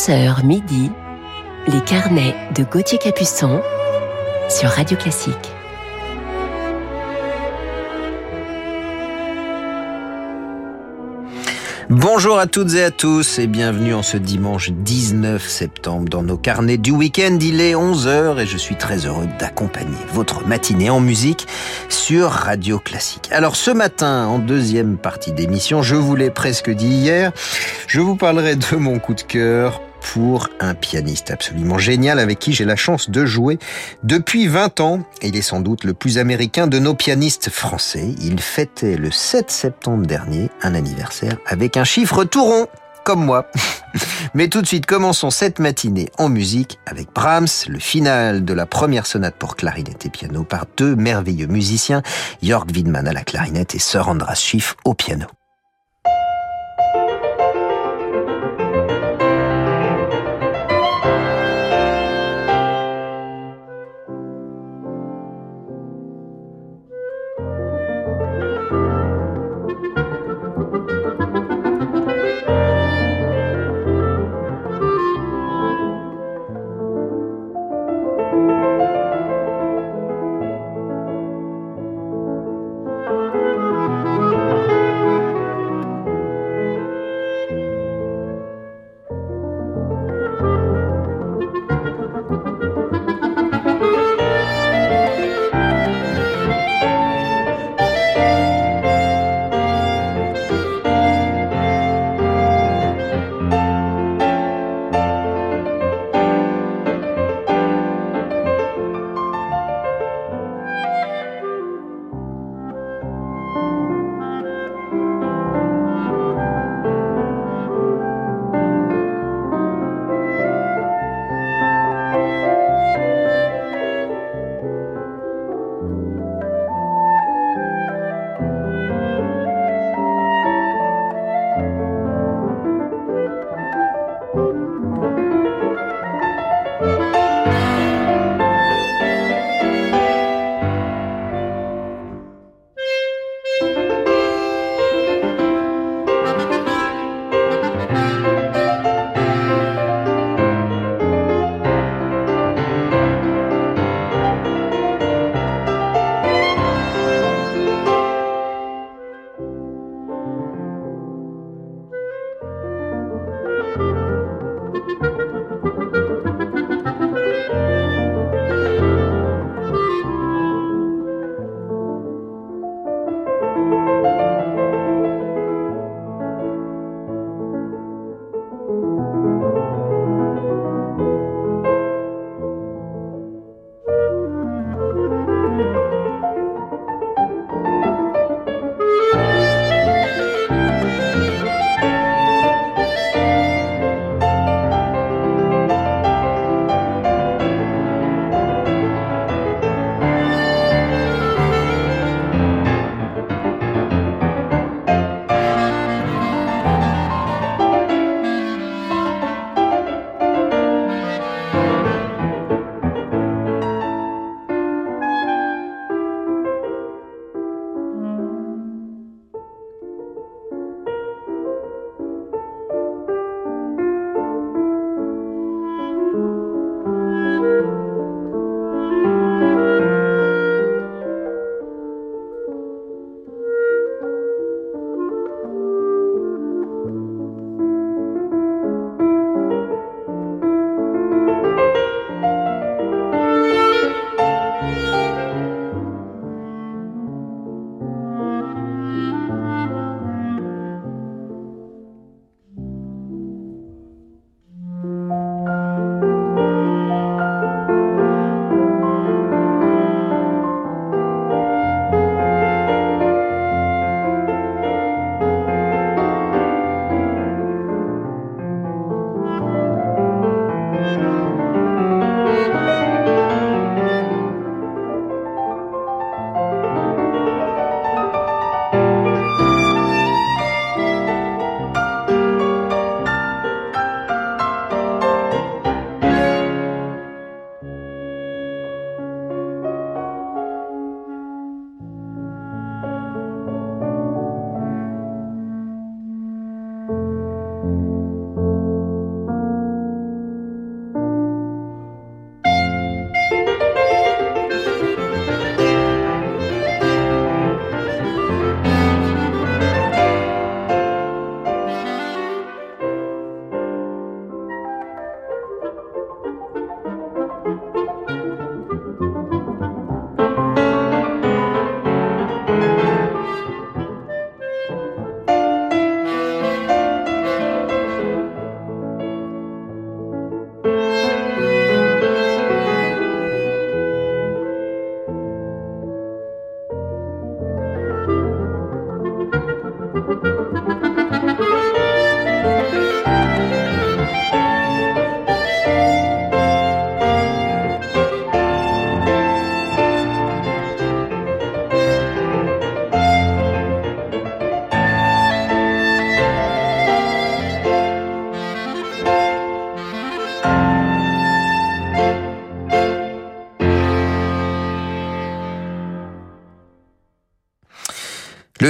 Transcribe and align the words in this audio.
11h 0.00 0.46
midi, 0.46 0.90
les 1.66 1.82
carnets 1.82 2.34
de 2.56 2.64
Gauthier 2.64 2.96
Capuçon 2.96 3.60
sur 4.48 4.70
Radio 4.70 4.96
Classique. 4.96 5.34
Bonjour 11.90 12.38
à 12.38 12.46
toutes 12.46 12.72
et 12.76 12.84
à 12.84 12.90
tous 12.90 13.38
et 13.38 13.46
bienvenue 13.46 13.92
en 13.92 14.02
ce 14.02 14.16
dimanche 14.16 14.70
19 14.70 15.46
septembre 15.46 16.08
dans 16.08 16.22
nos 16.22 16.38
carnets 16.38 16.78
du 16.78 16.92
week-end. 16.92 17.36
Il 17.38 17.60
est 17.60 17.74
11h 17.74 18.38
et 18.38 18.46
je 18.46 18.56
suis 18.56 18.76
très 18.76 19.04
heureux 19.04 19.26
d'accompagner 19.38 19.98
votre 20.14 20.46
matinée 20.46 20.88
en 20.88 21.00
musique 21.00 21.46
sur 21.90 22.30
Radio 22.30 22.78
Classique. 22.78 23.28
Alors 23.32 23.54
ce 23.54 23.70
matin, 23.70 24.28
en 24.28 24.38
deuxième 24.38 24.96
partie 24.96 25.32
d'émission, 25.32 25.82
je 25.82 25.96
vous 25.96 26.16
l'ai 26.16 26.30
presque 26.30 26.70
dit 26.70 26.88
hier, 26.88 27.32
je 27.86 28.00
vous 28.00 28.16
parlerai 28.16 28.56
de 28.56 28.76
mon 28.76 28.98
coup 28.98 29.12
de 29.12 29.20
cœur 29.20 29.82
pour 30.00 30.48
un 30.60 30.74
pianiste 30.74 31.30
absolument 31.30 31.78
génial 31.78 32.18
avec 32.18 32.38
qui 32.38 32.52
j'ai 32.52 32.64
la 32.64 32.76
chance 32.76 33.10
de 33.10 33.24
jouer 33.26 33.58
depuis 34.02 34.46
20 34.46 34.80
ans. 34.80 35.02
Il 35.22 35.36
est 35.36 35.42
sans 35.42 35.60
doute 35.60 35.84
le 35.84 35.94
plus 35.94 36.18
américain 36.18 36.66
de 36.66 36.78
nos 36.78 36.94
pianistes 36.94 37.50
français. 37.50 38.14
Il 38.20 38.40
fêtait 38.40 38.96
le 38.96 39.10
7 39.10 39.50
septembre 39.50 40.06
dernier 40.06 40.50
un 40.62 40.74
anniversaire 40.74 41.36
avec 41.46 41.76
un 41.76 41.84
chiffre 41.84 42.24
tout 42.24 42.44
rond 42.44 42.66
comme 43.04 43.24
moi. 43.24 43.46
Mais 44.34 44.48
tout 44.48 44.62
de 44.62 44.66
suite, 44.66 44.86
commençons 44.86 45.30
cette 45.30 45.58
matinée 45.58 46.10
en 46.18 46.28
musique 46.28 46.78
avec 46.86 47.12
Brahms, 47.12 47.48
le 47.68 47.78
final 47.78 48.44
de 48.44 48.52
la 48.52 48.66
première 48.66 49.06
sonate 49.06 49.36
pour 49.36 49.56
clarinette 49.56 50.06
et 50.06 50.10
piano 50.10 50.44
par 50.44 50.66
deux 50.76 50.94
merveilleux 50.96 51.46
musiciens, 51.46 52.02
Jörg 52.42 52.70
Widmann 52.74 53.08
à 53.08 53.12
la 53.12 53.22
clarinette 53.22 53.74
et 53.74 53.78
Sir 53.78 54.08
Andras 54.08 54.36
Schiff 54.36 54.76
au 54.84 54.94
piano. 54.94 55.26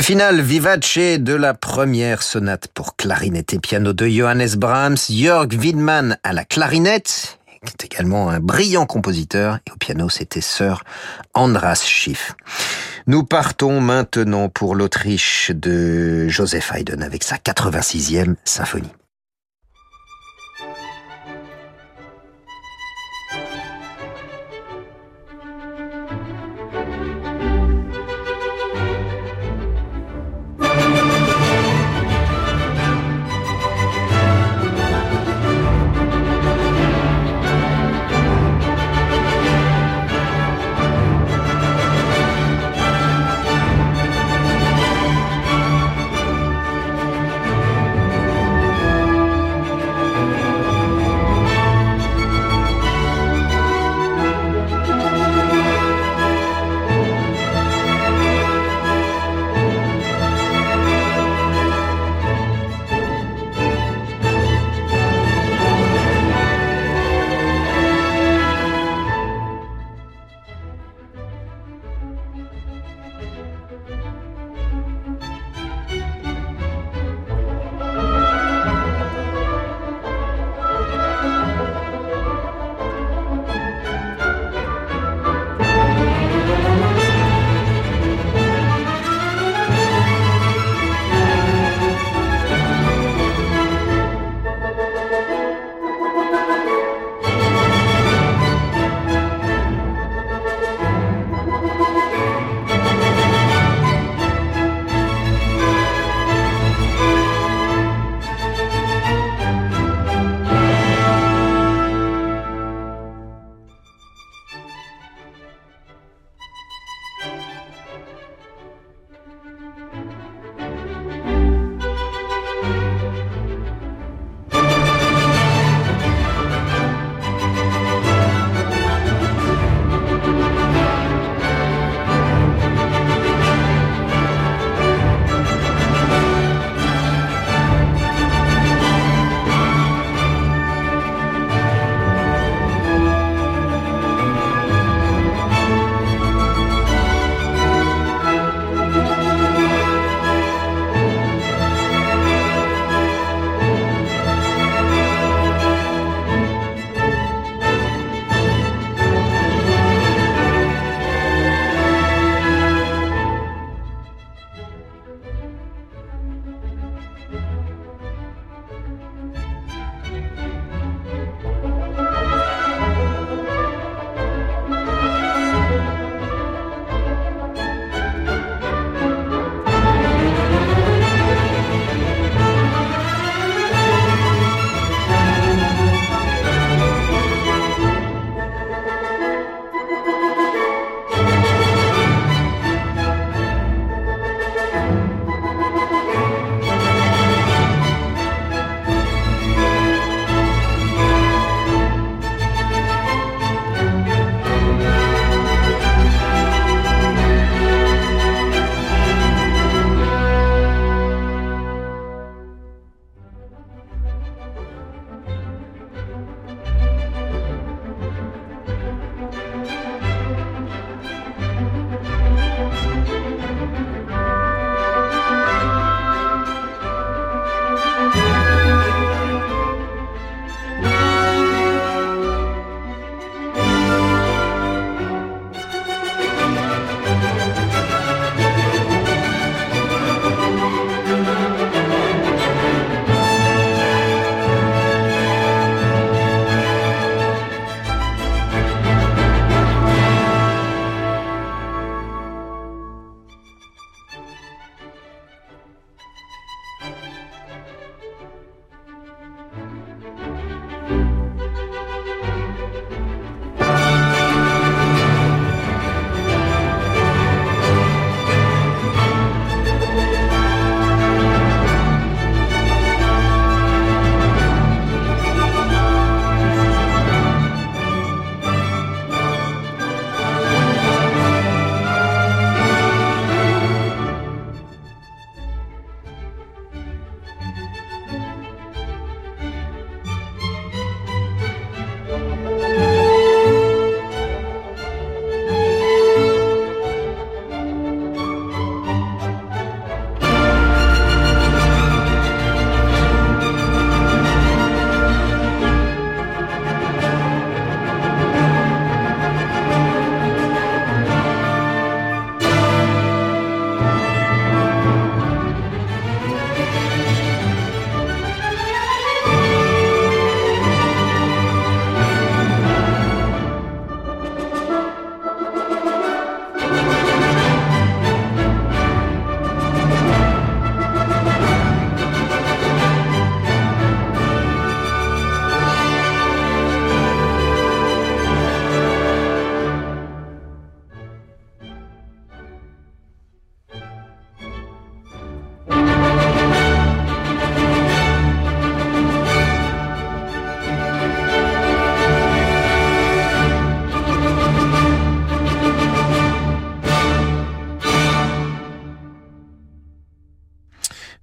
Le 0.01 0.03
final 0.03 0.41
vivace 0.41 0.97
de 0.97 1.35
la 1.35 1.53
première 1.53 2.23
sonate 2.23 2.69
pour 2.69 2.97
clarinette 2.97 3.53
et 3.53 3.59
piano 3.59 3.93
de 3.93 4.07
Johannes 4.07 4.57
Brahms, 4.57 4.97
Jörg 5.11 5.53
Widmann 5.53 6.17
à 6.23 6.33
la 6.33 6.47
clarinette, 6.47 7.39
qui 7.67 7.75
est 7.75 7.85
également 7.85 8.31
un 8.31 8.41
brillant 8.41 8.87
compositeur, 8.87 9.59
et 9.67 9.73
au 9.73 9.77
piano 9.77 10.09
c'était 10.09 10.41
Sir 10.41 10.85
Andras 11.35 11.83
Schiff. 11.85 12.33
Nous 13.07 13.25
partons 13.25 13.83
maintenant 13.83 14.49
pour 14.49 14.75
l'Autriche 14.75 15.51
de 15.55 16.29
Joseph 16.29 16.73
Haydn 16.75 17.03
avec 17.03 17.23
sa 17.23 17.37
86e 17.37 18.37
symphonie. 18.47 18.93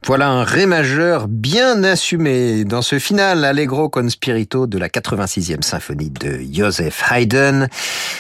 Voilà 0.08 0.30
un 0.30 0.46
ré 0.46 0.66
majeur 0.68 1.28
bien 1.28 1.84
assumé 1.84 2.64
dans 2.64 2.82
ce 2.82 2.98
final 2.98 3.44
Allegro 3.44 3.90
con 3.90 4.08
spirito 4.08 4.66
de 4.66 4.78
la 4.78 4.88
86e 4.88 5.62
symphonie 5.62 6.10
de 6.10 6.40
Joseph 6.50 7.04
Haydn. 7.12 7.68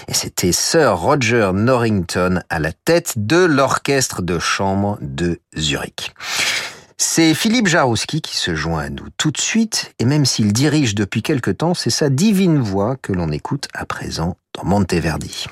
Et 0.09 0.13
c'était 0.13 0.51
Sir 0.51 0.97
Roger 0.97 1.51
Norrington 1.53 2.41
à 2.49 2.59
la 2.59 2.73
tête 2.73 3.13
de 3.15 3.37
l'orchestre 3.37 4.21
de 4.21 4.37
chambre 4.37 4.97
de 4.99 5.39
Zurich. 5.57 6.11
C'est 6.97 7.33
Philippe 7.33 7.67
Jarouski 7.67 8.21
qui 8.21 8.35
se 8.35 8.53
joint 8.53 8.81
à 8.81 8.89
nous 8.89 9.07
tout 9.15 9.31
de 9.31 9.39
suite, 9.39 9.93
et 9.97 10.03
même 10.03 10.25
s'il 10.25 10.51
dirige 10.51 10.93
depuis 10.93 11.21
quelque 11.21 11.51
temps, 11.51 11.73
c'est 11.73 11.89
sa 11.89 12.09
divine 12.09 12.59
voix 12.59 12.97
que 13.01 13.13
l'on 13.13 13.31
écoute 13.31 13.69
à 13.73 13.85
présent 13.85 14.35
dans 14.53 14.65
Monteverdi. 14.65 15.45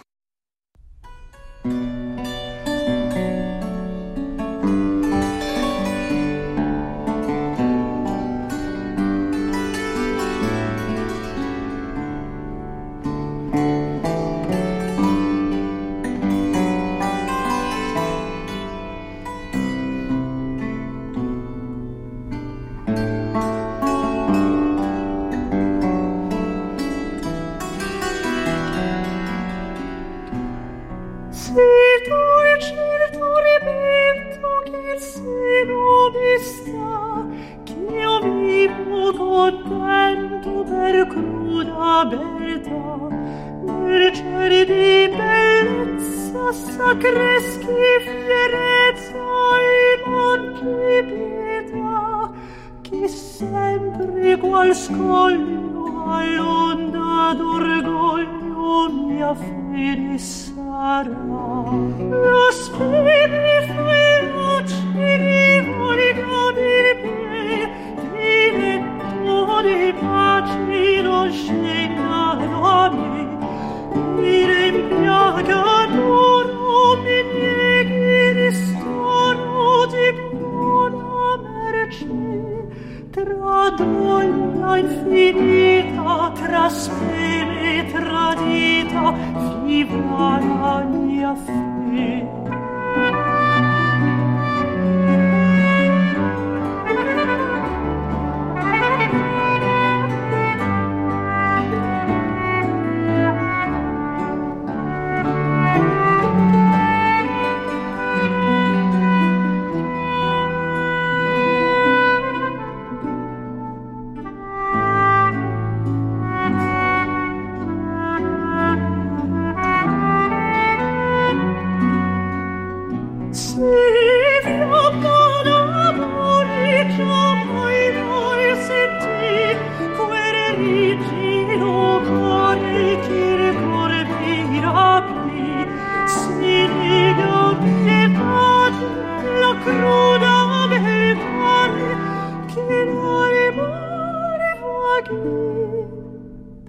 Perché 145.06 145.88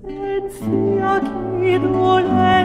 pensi 0.02 0.98
a 1.00 1.18
chi 1.20 1.80
doleva 1.80 2.55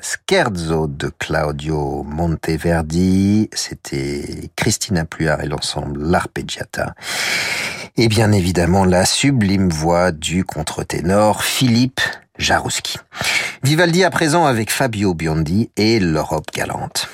scherzo 0.00 0.86
de 0.86 1.10
Claudio 1.18 2.04
Monteverdi, 2.04 3.50
c'était 3.52 4.50
Christina 4.56 5.04
Pluart 5.04 5.42
et 5.42 5.46
l'ensemble 5.46 6.00
L'Arpeggiata. 6.02 6.94
Et 7.96 8.08
bien 8.08 8.32
évidemment 8.32 8.84
la 8.84 9.04
sublime 9.04 9.68
voix 9.68 10.12
du 10.12 10.44
contre-ténor 10.44 11.42
Philippe 11.42 12.00
Jarouski. 12.38 12.96
Vivaldi 13.62 14.04
à 14.04 14.10
présent 14.10 14.46
avec 14.46 14.70
Fabio 14.70 15.12
Biondi 15.12 15.70
et 15.76 16.00
l'Europe 16.00 16.50
galante. 16.54 17.08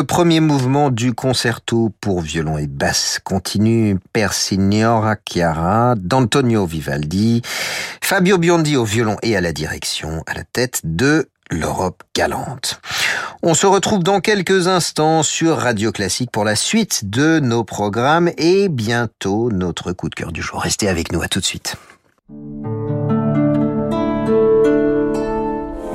Le 0.00 0.06
premier 0.06 0.40
mouvement 0.40 0.88
du 0.88 1.12
concerto 1.12 1.92
pour 2.00 2.22
violon 2.22 2.56
et 2.56 2.66
basse 2.66 3.20
continue 3.22 3.98
per 4.14 4.32
Signora 4.32 5.16
Chiara 5.16 5.94
d'Antonio 5.94 6.64
Vivaldi, 6.64 7.42
Fabio 8.00 8.38
Biondi 8.38 8.78
au 8.78 8.84
violon 8.84 9.18
et 9.22 9.36
à 9.36 9.42
la 9.42 9.52
direction, 9.52 10.22
à 10.26 10.32
la 10.32 10.44
tête 10.44 10.80
de 10.84 11.28
l'Europe 11.50 12.02
galante. 12.16 12.80
On 13.42 13.52
se 13.52 13.66
retrouve 13.66 14.02
dans 14.02 14.20
quelques 14.20 14.68
instants 14.68 15.22
sur 15.22 15.58
Radio 15.58 15.92
Classique 15.92 16.30
pour 16.30 16.46
la 16.46 16.56
suite 16.56 17.10
de 17.10 17.38
nos 17.38 17.62
programmes 17.62 18.30
et 18.38 18.70
bientôt 18.70 19.50
notre 19.52 19.92
coup 19.92 20.08
de 20.08 20.14
cœur 20.14 20.32
du 20.32 20.40
jour. 20.40 20.62
Restez 20.62 20.88
avec 20.88 21.12
nous, 21.12 21.20
à 21.20 21.28
tout 21.28 21.40
de 21.40 21.44
suite. 21.44 21.76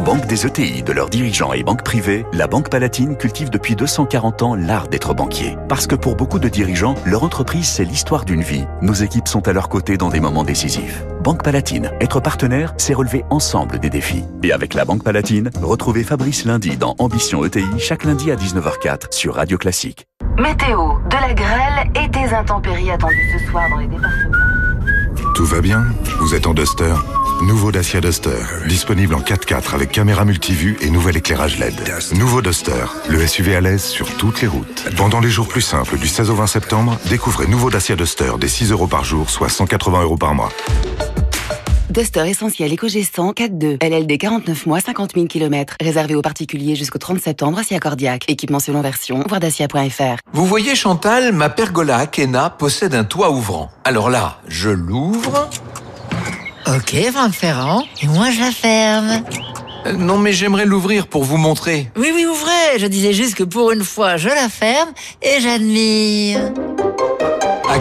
Banque 0.06 0.28
des 0.28 0.46
ETI, 0.46 0.84
de 0.84 0.94
leurs 0.94 1.10
dirigeants 1.10 1.54
et 1.54 1.64
banques 1.64 1.84
privées, 1.84 2.28
la 2.32 2.46
Banque 2.46 2.70
Palatine 2.70 3.18
cultive 3.18 3.50
depuis 3.50 3.76
240 3.76 4.44
ans 4.44 4.54
l'art 4.54 4.88
d'être 4.88 5.16
banquier. 5.16 5.58
Parce 5.68 5.88
que 5.88 5.96
pour 5.96 6.16
beaucoup 6.16 6.38
de 6.38 6.48
dirigeants, 6.48 6.94
leur 7.08 7.24
entreprise, 7.24 7.68
c'est 7.68 7.86
l'histoire 7.86 8.24
d'une 8.24 8.44
vie. 8.44 8.66
Nos 8.84 8.94
équipes 8.94 9.28
sont 9.28 9.48
à 9.48 9.52
leur 9.52 9.68
côté 9.68 9.98
dans 9.98 10.10
des 10.10 10.20
moments 10.20 10.44
décisifs. 10.44 11.04
Banque 11.24 11.44
Palatine, 11.44 11.90
être 12.00 12.20
partenaire, 12.20 12.76
c'est 12.78 12.94
relever 12.94 13.26
ensemble 13.32 13.80
des 13.80 13.90
défis. 13.90 14.24
Et 14.44 14.52
avec 14.52 14.76
la 14.76 14.86
Banque 14.86 15.04
Palatine, 15.04 15.50
retrouvez 15.64 16.04
Fabrice 16.04 16.46
lundi 16.46 16.78
dans 16.78 16.94
Ambition 17.00 17.44
ETI, 17.44 17.66
chaque 17.80 18.04
lundi 18.04 18.30
à 18.30 18.36
19h04 18.36 19.08
sur 19.12 19.34
Radio 19.34 19.58
Classique. 19.58 20.06
Météo, 20.38 21.00
de 21.10 21.16
la 21.16 21.34
grêle 21.34 21.92
et 21.96 22.08
des 22.10 22.32
intempéries 22.32 22.92
attendues 22.92 23.40
ce 23.40 23.50
soir 23.50 23.68
dans 23.72 23.78
les 23.78 23.88
départements. 23.88 24.38
Tout 25.34 25.46
va 25.46 25.62
bien? 25.62 25.84
Vous 26.20 26.36
êtes 26.36 26.46
en 26.46 26.54
Duster? 26.54 26.94
Nouveau 27.42 27.72
Dacia 27.72 28.00
Duster, 28.02 28.46
disponible 28.68 29.14
en 29.14 29.20
4x4 29.20 29.74
avec 29.74 29.92
caméra 29.92 30.26
multivue 30.26 30.78
et 30.82 30.90
nouvel 30.90 31.18
éclairage 31.18 31.60
LED. 31.60 31.76
Nouveau 32.14 32.42
Duster, 32.42 32.86
le 33.10 33.26
SUV 33.28 33.56
à 33.56 33.62
l'aise 33.62 33.84
sur 33.84 34.16
toutes 34.18 34.42
les 34.42 34.48
routes. 34.48 34.86
Pendant 34.96 35.20
les 35.20 35.30
jours 35.30 35.48
plus 35.48 35.62
simples 35.62 35.98
du 35.98 36.08
16 36.08 36.30
au 36.30 36.36
20 36.36 36.48
septembre, 36.48 36.98
découvrez 37.10 37.48
nouveau 37.48 37.70
Dacia 37.70 37.96
Duster 37.96 38.32
des 38.40 38.48
6 38.48 38.72
euros 38.72 38.88
par 38.88 39.04
jour, 39.04 39.30
soit 39.30 39.50
180 39.50 40.04
euros 40.04 40.18
par 40.18 40.34
mois. 40.34 40.50
Duster 41.90 42.28
essentiel 42.28 42.74
éco-gestant 42.74 43.32
4.2. 43.32 43.78
LLD 43.82 44.18
49 44.18 44.66
mois, 44.66 44.80
50 44.80 45.14
000 45.14 45.28
km. 45.28 45.76
Réservé 45.82 46.16
aux 46.16 46.22
particuliers 46.22 46.76
jusqu'au 46.76 47.00
30 47.00 47.22
septembre, 47.22 47.58
Dacia 47.58 47.80
Cordiac. 47.80 48.26
Équipement 48.30 48.60
selon 48.60 48.82
version, 48.82 49.24
voir 49.28 49.40
dacia.fr. 49.40 50.18
Vous 50.34 50.46
voyez 50.46 50.76
Chantal, 50.76 51.32
ma 51.32 51.50
pergola 51.50 51.98
Akena 51.98 52.50
possède 52.50 52.96
un 52.96 53.04
toit 53.04 53.32
ouvrant. 53.32 53.72
Alors 53.84 54.10
là, 54.10 54.40
je 54.48 54.70
l'ouvre. 54.70 55.50
Ok, 56.68 56.96
Franck 57.12 57.34
Ferrand. 57.34 57.84
Et 58.02 58.08
moi, 58.08 58.32
je 58.32 58.40
la 58.40 58.52
ferme. 58.52 59.24
Euh, 59.86 59.94
non, 59.94 60.18
mais 60.18 60.34
j'aimerais 60.34 60.66
l'ouvrir 60.66 61.06
pour 61.06 61.24
vous 61.24 61.38
montrer. 61.38 61.92
Oui, 61.96 62.12
oui, 62.14 62.26
ouvrez. 62.26 62.80
Je 62.80 62.88
disais 62.88 63.14
juste 63.14 63.36
que 63.36 63.44
pour 63.44 63.72
une 63.72 63.84
fois, 63.84 64.18
je 64.18 64.30
la 64.30 64.50
ferme 64.50 64.90
et 65.22 65.40
j'admire. 65.42 66.52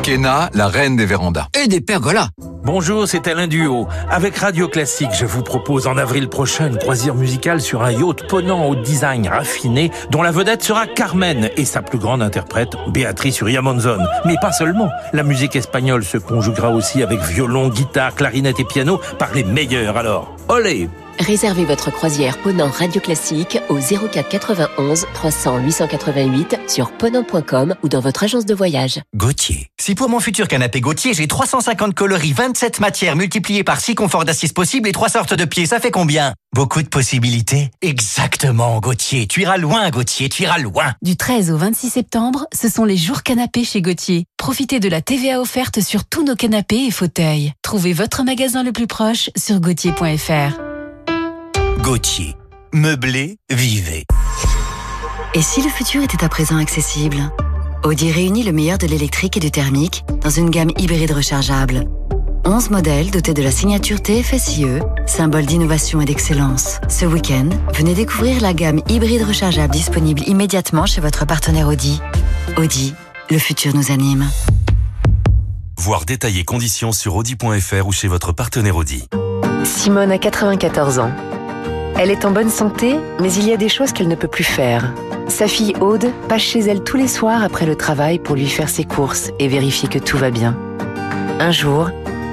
Akena, 0.04 0.50
la 0.52 0.68
reine 0.68 0.96
des 0.96 1.06
vérandas. 1.06 1.46
Et 1.58 1.66
des 1.66 1.80
pergolas. 1.80 2.28
Bonjour, 2.62 3.08
c'est 3.08 3.26
Alain 3.26 3.46
Duo. 3.46 3.88
Avec 4.10 4.36
Radio 4.36 4.68
Classique, 4.68 5.12
je 5.18 5.24
vous 5.24 5.42
propose 5.42 5.86
en 5.86 5.96
avril 5.96 6.28
prochain 6.28 6.66
une 6.68 6.76
croisière 6.76 7.14
musicale 7.14 7.62
sur 7.62 7.82
un 7.82 7.90
yacht 7.90 8.28
ponant 8.28 8.66
au 8.66 8.74
design 8.74 9.26
raffiné, 9.26 9.90
dont 10.10 10.20
la 10.20 10.30
vedette 10.30 10.62
sera 10.62 10.86
Carmen 10.86 11.48
et 11.56 11.64
sa 11.64 11.80
plus 11.80 11.96
grande 11.96 12.20
interprète, 12.20 12.76
Béatrice 12.88 13.40
Uriamonzon. 13.40 13.96
Mais 14.26 14.36
pas 14.42 14.52
seulement. 14.52 14.90
La 15.14 15.22
musique 15.22 15.56
espagnole 15.56 16.04
se 16.04 16.18
conjuguera 16.18 16.68
aussi 16.68 17.02
avec 17.02 17.20
violon, 17.20 17.70
guitare, 17.70 18.14
clarinette 18.14 18.60
et 18.60 18.64
piano 18.64 19.00
par 19.18 19.32
les 19.32 19.44
meilleurs 19.44 19.96
alors. 19.96 20.36
Olé 20.48 20.90
Réservez 21.18 21.64
votre 21.64 21.90
croisière 21.90 22.38
Ponant 22.38 22.70
Radio 22.70 23.00
Classique 23.00 23.58
au 23.68 23.78
04 23.78 24.28
91 24.28 25.06
300 25.14 25.58
888 25.58 26.58
sur 26.68 26.90
ponant.com 26.92 27.74
ou 27.82 27.88
dans 27.88 28.00
votre 28.00 28.24
agence 28.24 28.46
de 28.46 28.54
voyage. 28.54 29.00
Gauthier. 29.14 29.68
Si 29.80 29.94
pour 29.94 30.08
mon 30.08 30.20
futur 30.20 30.48
canapé 30.48 30.80
Gauthier, 30.80 31.14
j'ai 31.14 31.26
350 31.26 31.94
coloris, 31.94 32.32
27 32.32 32.80
matières 32.80 33.16
multipliées 33.16 33.64
par 33.64 33.80
6 33.80 33.94
conforts 33.94 34.24
d'assises 34.24 34.52
possibles 34.52 34.88
et 34.88 34.92
3 34.92 35.08
sortes 35.08 35.34
de 35.34 35.44
pieds, 35.44 35.66
ça 35.66 35.78
fait 35.78 35.90
combien? 35.90 36.34
Beaucoup 36.52 36.82
de 36.82 36.88
possibilités 36.88 37.70
Exactement, 37.80 38.80
Gauthier. 38.80 39.26
Tu 39.26 39.42
iras 39.42 39.56
loin, 39.56 39.88
Gauthier, 39.90 40.28
tu 40.28 40.42
iras 40.42 40.58
loin. 40.58 40.94
Du 41.02 41.16
13 41.16 41.50
au 41.50 41.56
26 41.56 41.90
septembre, 41.90 42.46
ce 42.54 42.68
sont 42.68 42.84
les 42.84 42.96
jours 42.96 43.22
canapés 43.22 43.64
chez 43.64 43.82
Gauthier. 43.82 44.24
Profitez 44.36 44.80
de 44.80 44.88
la 44.88 45.00
TVA 45.00 45.40
offerte 45.40 45.80
sur 45.80 46.04
tous 46.04 46.24
nos 46.24 46.36
canapés 46.36 46.86
et 46.86 46.90
fauteuils. 46.90 47.52
Trouvez 47.62 47.92
votre 47.92 48.24
magasin 48.24 48.62
le 48.62 48.72
plus 48.72 48.86
proche 48.86 49.30
sur 49.36 49.60
gauthier.fr. 49.60 50.73
Gauthier. 51.82 52.36
Meublé, 52.72 53.36
vivez. 53.50 54.04
Et 55.34 55.42
si 55.42 55.62
le 55.62 55.68
futur 55.68 56.02
était 56.02 56.24
à 56.24 56.28
présent 56.28 56.56
accessible? 56.56 57.16
Audi 57.84 58.10
réunit 58.10 58.42
le 58.42 58.52
meilleur 58.52 58.78
de 58.78 58.86
l'électrique 58.86 59.36
et 59.36 59.40
du 59.40 59.50
thermique 59.50 60.04
dans 60.22 60.30
une 60.30 60.50
gamme 60.50 60.70
hybride 60.78 61.10
rechargeable. 61.10 61.84
11 62.46 62.70
modèles 62.70 63.10
dotés 63.10 63.34
de 63.34 63.42
la 63.42 63.50
signature 63.50 64.00
TFSIE, 64.00 64.80
symbole 65.06 65.46
d'innovation 65.46 66.00
et 66.00 66.04
d'excellence. 66.04 66.80
Ce 66.88 67.04
week-end, 67.04 67.48
venez 67.74 67.94
découvrir 67.94 68.40
la 68.40 68.54
gamme 68.54 68.80
hybride 68.88 69.22
rechargeable 69.22 69.72
disponible 69.72 70.22
immédiatement 70.26 70.86
chez 70.86 71.00
votre 71.00 71.26
partenaire 71.26 71.68
Audi. 71.68 72.00
Audi, 72.56 72.94
le 73.30 73.38
futur 73.38 73.74
nous 73.74 73.90
anime. 73.90 74.30
Voir 75.78 76.04
détailler 76.04 76.44
conditions 76.44 76.92
sur 76.92 77.16
audi.fr 77.16 77.86
ou 77.86 77.92
chez 77.92 78.08
votre 78.08 78.32
partenaire 78.32 78.76
Audi. 78.76 79.08
Simone 79.64 80.12
a 80.12 80.18
94 80.18 80.98
ans. 80.98 81.12
Elle 81.96 82.10
est 82.10 82.24
en 82.24 82.32
bonne 82.32 82.50
santé, 82.50 82.96
mais 83.20 83.32
il 83.32 83.48
y 83.48 83.52
a 83.52 83.56
des 83.56 83.68
choses 83.68 83.92
qu'elle 83.92 84.08
ne 84.08 84.16
peut 84.16 84.28
plus 84.28 84.44
faire. 84.44 84.92
Sa 85.28 85.46
fille 85.46 85.74
Aude 85.80 86.10
passe 86.28 86.42
chez 86.42 86.60
elle 86.60 86.82
tous 86.82 86.96
les 86.96 87.08
soirs 87.08 87.42
après 87.44 87.66
le 87.66 87.76
travail 87.76 88.18
pour 88.18 88.34
lui 88.34 88.48
faire 88.48 88.68
ses 88.68 88.84
courses 88.84 89.30
et 89.38 89.48
vérifier 89.48 89.88
que 89.88 89.98
tout 89.98 90.18
va 90.18 90.30
bien. 90.30 90.56
Un 91.38 91.52
jour, 91.52 91.90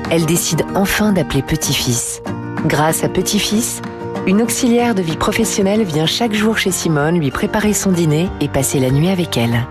elle 0.10 0.26
décide 0.26 0.64
enfin 0.74 1.14
d'appeler 1.14 1.44
Petit-Fils. 1.44 2.22
Grâce 2.66 3.04
à 3.04 3.10
Petit-Fils, 3.10 3.82
une 4.28 4.42
auxiliaire 4.42 4.96
de 4.96 5.02
vie 5.02 5.16
professionnelle 5.16 5.84
vient 5.84 6.06
chaque 6.06 6.34
jour 6.34 6.58
chez 6.58 6.72
Simone 6.72 7.20
lui 7.20 7.32
préparer 7.32 7.74
son 7.74 7.92
dîner 7.92 8.30
et 8.40 8.48
passer 8.48 8.80
la 8.80 8.92
nuit 8.92 9.10
avec 9.10 9.38
elle. 9.38 9.66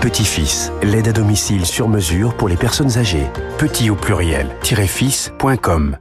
Petit-Fils, 0.00 0.72
l'aide 0.82 1.08
à 1.08 1.12
domicile 1.12 1.66
sur 1.66 1.88
mesure 1.88 2.34
pour 2.34 2.48
les 2.48 2.56
personnes 2.56 2.98
âgées. 2.98 3.26
Petit 3.58 3.90
au 3.90 3.94
pluriel, 3.94 4.48
fils.com. 4.62 5.96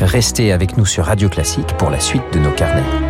Restez 0.00 0.50
avec 0.52 0.78
nous 0.78 0.86
sur 0.86 1.04
Radio 1.04 1.28
Classique 1.28 1.76
pour 1.76 1.90
la 1.90 2.00
suite 2.00 2.22
de 2.32 2.38
nos 2.38 2.52
carnets. 2.52 3.09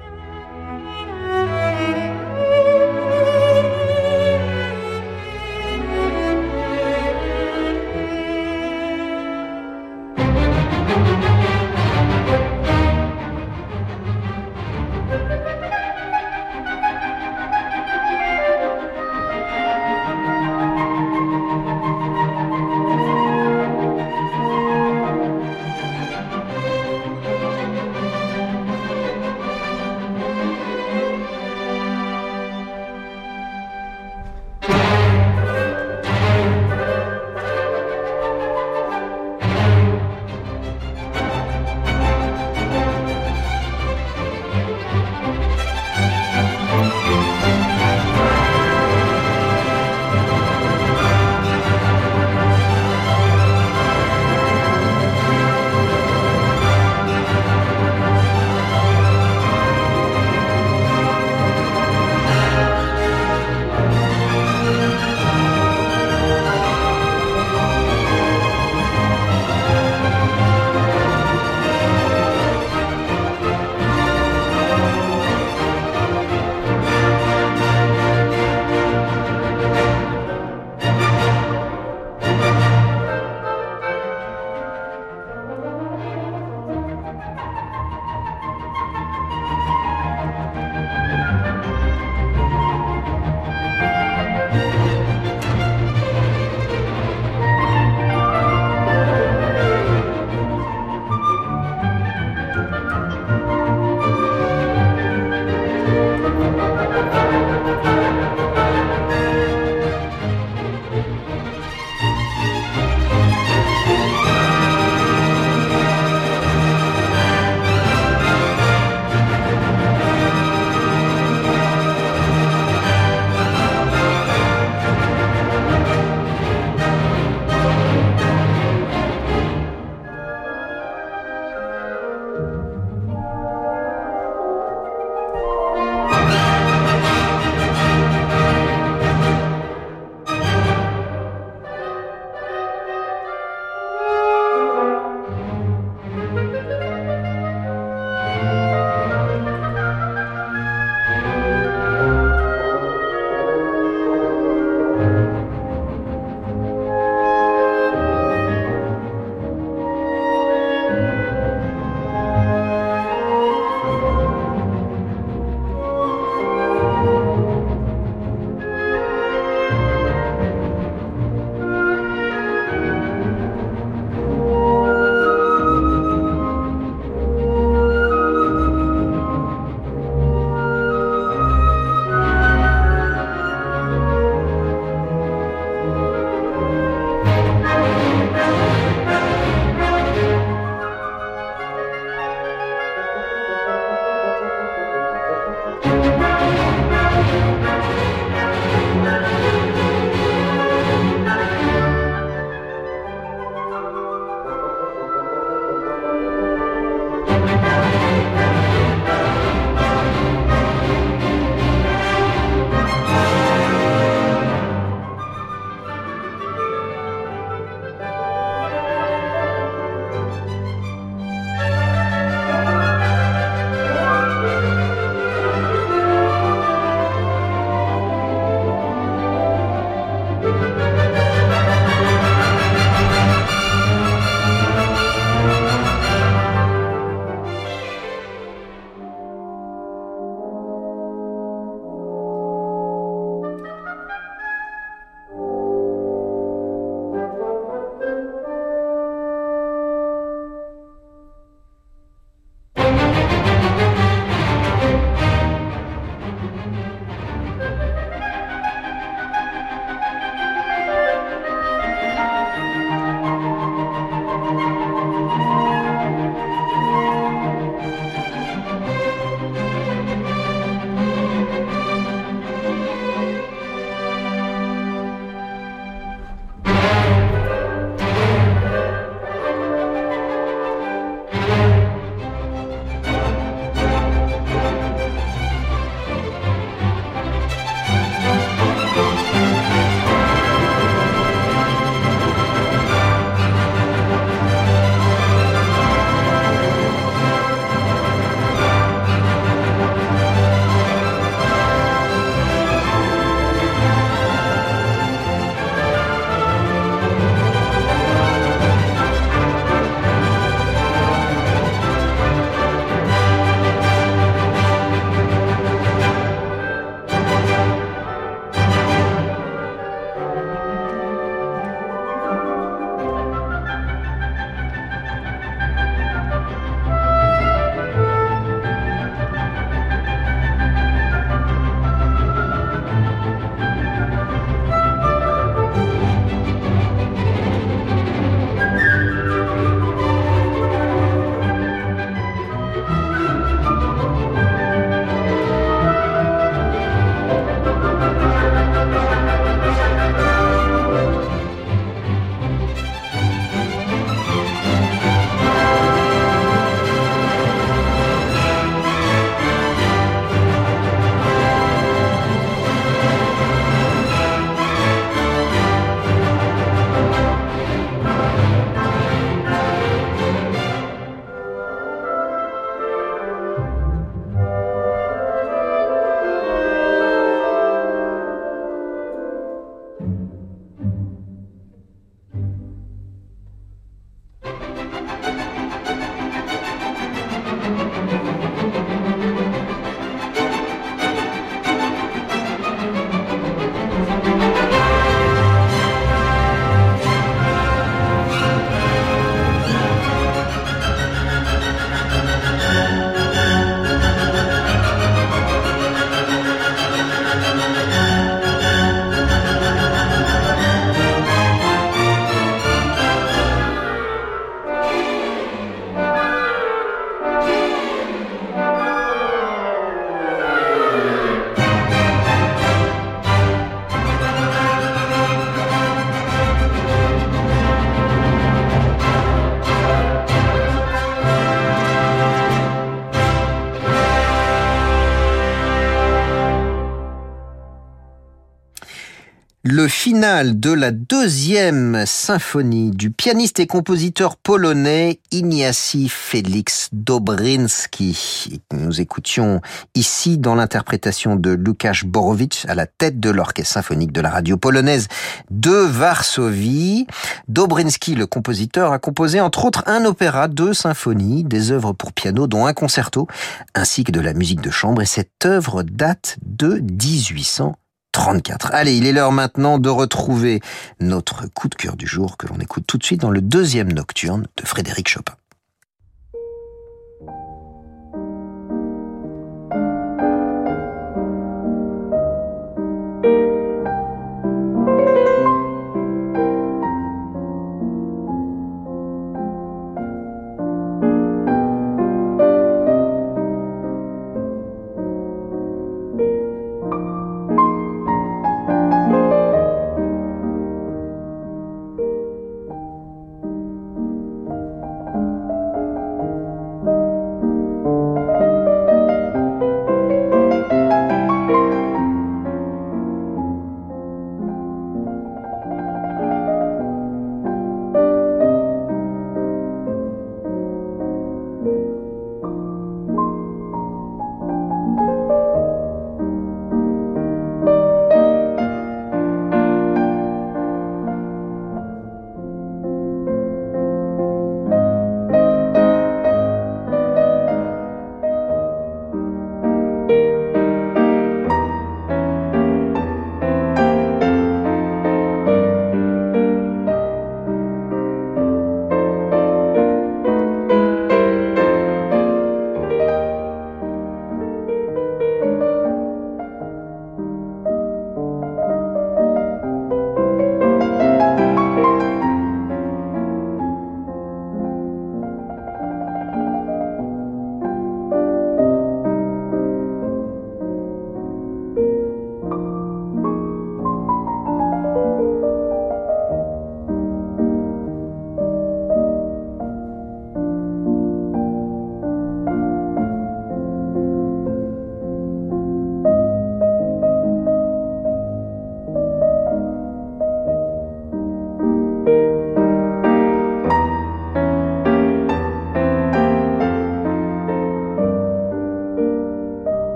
Le 440.11 440.17
final 440.17 440.59
de 440.59 440.73
la 440.73 440.91
deuxième 440.91 442.03
symphonie 442.05 442.91
du 442.91 443.11
pianiste 443.11 443.61
et 443.61 443.67
compositeur 443.67 444.35
polonais 444.35 445.21
Ignacy 445.31 446.09
Felix 446.09 446.89
Dobrinski. 446.91 448.61
Nous 448.73 448.99
écoutions 448.99 449.61
ici 449.95 450.37
dans 450.37 450.53
l'interprétation 450.55 451.37
de 451.37 451.55
Łukasz 451.55 452.03
Borowicz 452.03 452.65
à 452.67 452.75
la 452.75 452.87
tête 452.87 453.21
de 453.21 453.29
l'orchestre 453.29 453.75
symphonique 453.75 454.11
de 454.11 454.19
la 454.19 454.29
radio 454.29 454.57
polonaise 454.57 455.07
de 455.49 455.71
Varsovie. 455.71 457.07
Dobrinski, 457.47 458.13
le 458.15 458.27
compositeur, 458.27 458.91
a 458.91 458.99
composé 458.99 459.39
entre 459.39 459.63
autres 459.63 459.83
un 459.85 460.03
opéra, 460.03 460.49
deux 460.49 460.73
symphonies, 460.73 461.45
des 461.45 461.71
œuvres 461.71 461.93
pour 461.93 462.11
piano 462.11 462.47
dont 462.47 462.65
un 462.65 462.73
concerto, 462.73 463.27
ainsi 463.75 464.03
que 464.03 464.11
de 464.11 464.19
la 464.19 464.33
musique 464.33 464.59
de 464.59 464.71
chambre 464.71 465.01
et 465.01 465.05
cette 465.05 465.45
œuvre 465.45 465.83
date 465.83 466.35
de 466.41 466.79
1800 466.81 467.77
34. 468.11 468.71
Allez, 468.73 468.95
il 468.95 469.05
est 469.05 469.13
l'heure 469.13 469.31
maintenant 469.31 469.77
de 469.77 469.89
retrouver 469.89 470.59
notre 470.99 471.47
coup 471.47 471.67
de 471.67 471.75
cœur 471.75 471.95
du 471.95 472.07
jour 472.07 472.37
que 472.37 472.47
l'on 472.47 472.59
écoute 472.59 472.83
tout 472.87 472.97
de 472.97 473.03
suite 473.03 473.21
dans 473.21 473.31
le 473.31 473.41
deuxième 473.41 473.91
nocturne 473.91 474.47
de 474.57 474.65
Frédéric 474.65 475.07
Chopin. 475.09 475.33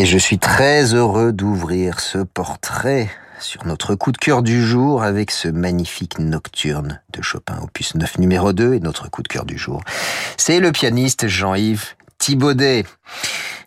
Et 0.00 0.06
je 0.06 0.16
suis 0.16 0.38
très 0.38 0.94
heureux 0.94 1.30
d'ouvrir 1.30 2.00
ce 2.00 2.16
portrait 2.16 3.10
sur 3.38 3.66
notre 3.66 3.94
coup 3.94 4.12
de 4.12 4.16
cœur 4.16 4.42
du 4.42 4.64
jour 4.64 5.02
avec 5.02 5.30
ce 5.30 5.46
magnifique 5.46 6.18
nocturne 6.18 7.02
de 7.12 7.20
Chopin, 7.20 7.60
opus 7.62 7.94
9 7.94 8.18
numéro 8.18 8.54
2 8.54 8.72
et 8.72 8.80
notre 8.80 9.10
coup 9.10 9.22
de 9.22 9.28
cœur 9.28 9.44
du 9.44 9.58
jour. 9.58 9.82
C'est 10.38 10.58
le 10.58 10.72
pianiste 10.72 11.28
Jean-Yves 11.28 11.96
Thibaudet. 12.16 12.86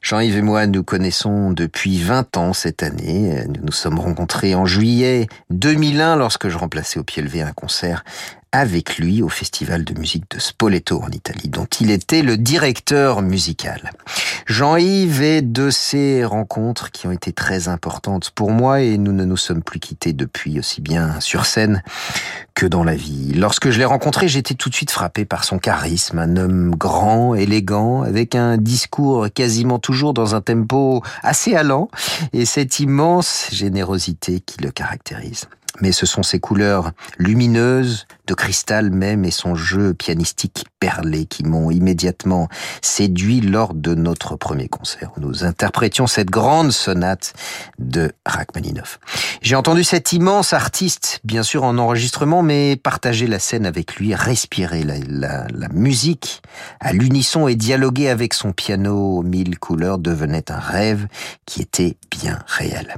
Jean-Yves 0.01 0.37
et 0.37 0.41
moi 0.41 0.65
nous 0.65 0.83
connaissons 0.83 1.51
depuis 1.51 2.01
20 2.01 2.35
ans 2.37 2.53
cette 2.53 2.81
année. 2.81 3.45
Nous 3.49 3.65
nous 3.65 3.71
sommes 3.71 3.99
rencontrés 3.99 4.55
en 4.55 4.65
juillet 4.65 5.27
2001 5.51 6.15
lorsque 6.15 6.49
je 6.49 6.57
remplaçais 6.57 6.97
au 6.97 7.03
pied 7.03 7.21
levé 7.21 7.43
un 7.43 7.53
concert 7.53 8.03
avec 8.53 8.99
lui 8.99 9.23
au 9.23 9.29
festival 9.29 9.83
de 9.83 9.99
musique 9.99 10.29
de 10.29 10.39
Spoleto 10.39 11.01
en 11.01 11.09
Italie, 11.09 11.49
dont 11.49 11.65
il 11.81 11.89
était 11.89 12.21
le 12.21 12.37
directeur 12.37 13.23
musical. 13.23 13.91
Jean-Yves 14.45 15.23
est 15.23 15.41
de 15.41 15.71
ces 15.71 16.23
rencontres 16.23 16.91
qui 16.91 17.07
ont 17.07 17.11
été 17.11 17.33
très 17.33 17.67
importantes 17.67 18.29
pour 18.29 18.51
moi 18.51 18.81
et 18.81 18.99
nous 18.99 19.11
ne 19.11 19.25
nous 19.25 19.37
sommes 19.37 19.63
plus 19.63 19.79
quittés 19.79 20.13
depuis 20.13 20.59
aussi 20.59 20.81
bien 20.81 21.19
sur 21.19 21.47
scène 21.47 21.81
que 22.53 22.67
dans 22.67 22.83
la 22.83 22.95
vie. 22.95 23.33
Lorsque 23.33 23.71
je 23.71 23.79
l'ai 23.79 23.85
rencontré, 23.85 24.27
j'étais 24.27 24.53
tout 24.53 24.69
de 24.69 24.75
suite 24.75 24.91
frappé 24.91 25.25
par 25.25 25.45
son 25.45 25.57
charisme, 25.57 26.19
un 26.19 26.37
homme 26.37 26.75
grand, 26.75 27.33
élégant, 27.33 28.03
avec 28.03 28.35
un 28.35 28.57
discours 28.57 29.27
quasiment 29.33 29.79
toujours 29.79 30.13
dans 30.13 30.35
un 30.35 30.41
tempo 30.41 31.01
assez 31.23 31.55
allant 31.55 31.89
et 32.33 32.45
cette 32.45 32.79
immense 32.79 33.47
générosité 33.51 34.41
qui 34.41 34.61
le 34.61 34.69
caractérise 34.69 35.47
mais 35.81 35.91
ce 35.91 36.05
sont 36.05 36.23
ses 36.23 36.39
couleurs 36.39 36.91
lumineuses, 37.17 38.05
de 38.27 38.33
cristal 38.33 38.89
même, 38.89 39.25
et 39.25 39.31
son 39.31 39.55
jeu 39.55 39.93
pianistique 39.93 40.65
perlé 40.79 41.25
qui 41.25 41.43
m'ont 41.43 41.71
immédiatement 41.71 42.47
séduit 42.81 43.41
lors 43.41 43.73
de 43.73 43.95
notre 43.95 44.35
premier 44.35 44.69
concert. 44.69 45.11
Nous 45.17 45.43
interprétions 45.43 46.07
cette 46.07 46.29
grande 46.29 46.71
sonate 46.71 47.33
de 47.79 48.11
Rachmaninoff. 48.25 48.99
J'ai 49.41 49.55
entendu 49.55 49.83
cet 49.83 50.13
immense 50.13 50.53
artiste, 50.53 51.19
bien 51.23 51.43
sûr 51.43 51.63
en 51.63 51.77
enregistrement, 51.77 52.43
mais 52.43 52.75
partager 52.75 53.27
la 53.27 53.39
scène 53.39 53.65
avec 53.65 53.95
lui, 53.95 54.15
respirer 54.15 54.83
la, 54.83 55.47
la 55.47 55.67
musique 55.69 56.41
à 56.79 56.93
l'unisson 56.93 57.47
et 57.47 57.55
dialoguer 57.55 58.09
avec 58.09 58.33
son 58.33 58.53
piano 58.53 59.17
aux 59.17 59.23
mille 59.23 59.59
couleurs 59.59 59.97
devenait 59.97 60.51
un 60.51 60.59
rêve 60.59 61.07
qui 61.45 61.61
était 61.61 61.97
bien 62.11 62.39
réel. 62.47 62.95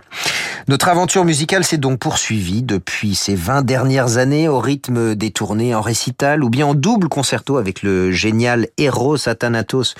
Notre 0.67 0.87
aventure 0.87 1.25
musicale 1.25 1.63
s'est 1.63 1.77
donc 1.77 1.99
poursuivie 1.99 2.63
depuis 2.65 3.15
ces 3.15 3.35
20 3.35 3.61
dernières 3.61 4.17
années 4.17 4.47
au 4.47 4.59
rythme 4.59 5.15
des 5.15 5.31
tournées 5.31 5.75
en 5.75 5.81
récital 5.81 6.43
ou 6.43 6.49
bien 6.49 6.65
en 6.65 6.73
double 6.73 7.07
concerto 7.07 7.57
avec 7.57 7.83
le 7.83 8.11
génial 8.11 8.67
Eros 8.77 9.29
Athanatos 9.29 9.95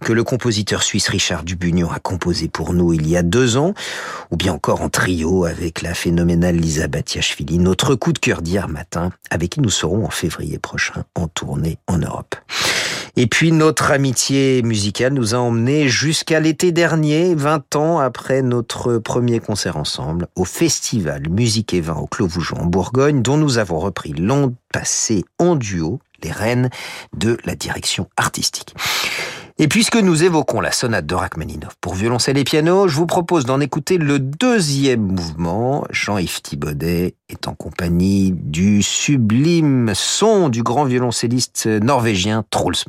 que 0.00 0.12
le 0.12 0.22
compositeur 0.22 0.82
suisse 0.82 1.08
Richard 1.08 1.42
Dubugnon 1.42 1.90
a 1.90 1.98
composé 1.98 2.48
pour 2.48 2.72
nous 2.72 2.92
il 2.92 3.08
y 3.08 3.16
a 3.16 3.22
deux 3.22 3.56
ans 3.56 3.74
ou 4.30 4.36
bien 4.36 4.52
encore 4.52 4.82
en 4.82 4.88
trio 4.88 5.44
avec 5.44 5.82
la 5.82 5.94
phénoménale 5.94 6.56
Lisa 6.56 6.86
Batiachvili, 6.86 7.58
notre 7.58 7.94
coup 7.94 8.12
de 8.12 8.18
cœur 8.18 8.42
d'hier 8.42 8.68
matin 8.68 9.10
avec 9.30 9.50
qui 9.50 9.60
nous 9.60 9.70
serons 9.70 10.04
en 10.04 10.10
février 10.10 10.58
prochain 10.58 11.04
en 11.14 11.28
tournée 11.28 11.78
en 11.86 11.98
Europe. 11.98 12.36
Et 13.16 13.26
puis 13.26 13.52
notre 13.52 13.90
amitié 13.90 14.62
musicale 14.62 15.12
nous 15.12 15.34
a 15.34 15.38
emmenés 15.38 15.88
jusqu'à 15.88 16.40
l'été 16.40 16.72
dernier, 16.72 17.34
20 17.34 17.76
ans 17.76 17.98
après 17.98 18.42
notre 18.42 18.98
premier 18.98 19.40
concert 19.40 19.76
ensemble, 19.76 20.28
au 20.36 20.44
festival 20.44 21.28
Musique 21.28 21.74
et 21.74 21.80
Vin 21.80 21.96
au 21.96 22.06
Clos 22.06 22.28
Vougeot 22.28 22.56
en 22.56 22.66
Bourgogne, 22.66 23.22
dont 23.22 23.36
nous 23.36 23.58
avons 23.58 23.78
repris 23.78 24.12
l'onde 24.12 24.54
passée 24.72 25.24
en 25.38 25.56
duo, 25.56 26.00
les 26.22 26.30
reines 26.30 26.70
de 27.16 27.36
la 27.44 27.54
direction 27.54 28.08
artistique. 28.16 28.74
Et 29.62 29.68
puisque 29.68 29.96
nous 29.96 30.24
évoquons 30.24 30.62
la 30.62 30.72
sonate 30.72 31.04
de 31.04 31.14
Rachmaninoff 31.14 31.74
pour 31.82 31.92
violoncelle 31.94 32.38
et 32.38 32.44
piano, 32.44 32.88
je 32.88 32.96
vous 32.96 33.04
propose 33.04 33.44
d'en 33.44 33.60
écouter 33.60 33.98
le 33.98 34.18
deuxième 34.18 35.02
mouvement. 35.02 35.84
Jean-Yves 35.90 36.40
Thibaudet 36.40 37.14
est 37.28 37.46
en 37.46 37.54
compagnie 37.54 38.32
du 38.32 38.82
sublime 38.82 39.92
son 39.94 40.48
du 40.48 40.62
grand 40.62 40.86
violoncelliste 40.86 41.66
norvégien 41.66 42.42
Truls 42.48 42.88